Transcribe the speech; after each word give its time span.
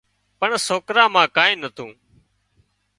پڻ 0.39 0.49
سوڪرا 0.67 1.05
مان 1.13 1.27
ڪانين 1.35 1.57
نتون 1.61 1.91